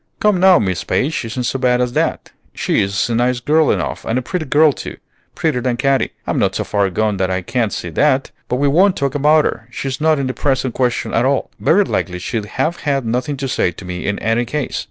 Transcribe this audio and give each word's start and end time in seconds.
"Come, 0.19 0.39
now, 0.39 0.57
Miss 0.57 0.83
Page 0.83 1.23
isn't 1.25 1.43
so 1.43 1.59
bad 1.59 1.79
as 1.79 1.93
that. 1.93 2.31
She 2.55 2.81
is 2.81 3.07
a 3.07 3.13
nice 3.13 3.39
girl 3.39 3.69
enough, 3.69 4.03
and 4.03 4.17
a 4.17 4.23
pretty 4.23 4.45
girl 4.45 4.73
too, 4.73 4.97
prettier 5.35 5.61
than 5.61 5.77
Katy; 5.77 6.11
I'm 6.25 6.39
not 6.39 6.55
so 6.55 6.63
far 6.63 6.89
gone 6.89 7.17
that 7.17 7.29
I 7.29 7.43
can't 7.43 7.71
see 7.71 7.89
that. 7.91 8.31
But 8.49 8.55
we 8.55 8.67
won't 8.67 8.97
talk 8.97 9.13
about 9.13 9.45
her, 9.45 9.67
she's 9.69 10.01
not 10.01 10.17
in 10.17 10.25
the 10.25 10.33
present 10.33 10.73
question 10.73 11.13
at 11.13 11.23
all; 11.25 11.51
very 11.59 11.83
likely 11.83 12.17
she'd 12.17 12.45
have 12.45 12.77
had 12.77 13.05
nothing 13.05 13.37
to 13.37 13.47
say 13.47 13.69
to 13.73 13.85
me 13.85 14.07
in 14.07 14.17
any 14.17 14.43
case. 14.43 14.79